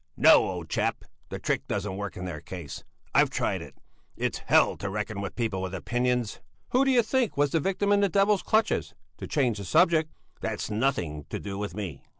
No, 0.17 0.49
old 0.49 0.67
chap, 0.67 1.05
the 1.29 1.37
trick 1.37 1.67
doesn't 1.67 1.95
work 1.95 2.17
in 2.17 2.25
their 2.25 2.41
case. 2.41 2.83
I've 3.13 3.29
tried 3.29 3.61
it! 3.61 3.75
It's 4.17 4.39
hell 4.39 4.75
to 4.77 4.89
reckon 4.89 5.21
with 5.21 5.35
people 5.35 5.61
with 5.61 5.75
opinions." 5.75 6.39
"Who 6.69 6.83
do 6.83 6.89
you 6.89 7.03
think 7.03 7.37
was 7.37 7.51
the 7.51 7.59
victim 7.59 7.91
in 7.91 7.99
the 7.99 8.09
devil's 8.09 8.41
clutches, 8.41 8.95
to 9.17 9.27
change 9.27 9.59
the 9.59 9.63
subject?" 9.63 10.09
"That's 10.39 10.71
nothing 10.71 11.25
to 11.29 11.39
do 11.39 11.59
with 11.59 11.75
me." 11.75 12.01